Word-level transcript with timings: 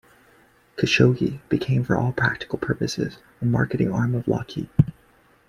Khashoggi 0.77 1.41
became 1.47 1.83
for 1.83 1.95
all 1.95 2.11
practical 2.11 2.57
purposes 2.57 3.19
a 3.39 3.45
marketing 3.45 3.91
arm 3.93 4.15
of 4.15 4.27
Lockheed. 4.27 4.67